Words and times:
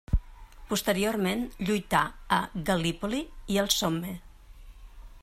Posteriorment 0.71 1.43
lluità 1.67 2.01
a 2.39 2.41
Gal·lípoli 2.71 3.21
i 3.57 3.63
al 3.65 3.73
Somme. 3.79 4.19